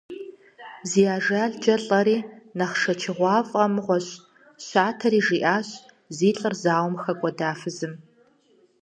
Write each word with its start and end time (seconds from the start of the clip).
Зи 0.89 1.03
ажалкӀэ 1.15 1.75
лӀэри 1.85 2.17
нэхъ 2.57 2.75
шэчыгъуафӀэ 2.81 3.63
мыгъуэщ,– 3.73 4.07
щатэри 4.65 5.21
жиӀащ 5.25 5.69
зи 6.15 6.29
лӀыр 6.39 6.55
зауэм 6.61 6.95
хэкӀуэда 7.03 7.49
фызым. 7.59 7.93